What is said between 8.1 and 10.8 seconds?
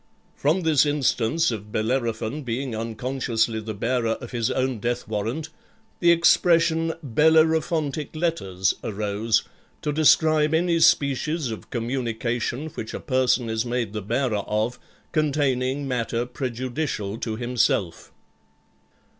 letters" arose, to describe any